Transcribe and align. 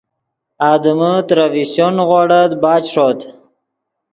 آدمے 0.71 1.11
ترے 1.27 1.45
فیشچو 1.53 1.87
نیغوڑت 1.95 2.51
بچ 2.61 2.83
ݰوت 2.93 3.19